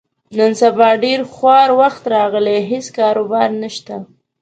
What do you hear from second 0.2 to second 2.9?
نن سبا ډېر خوار وخت راغلی، هېڅ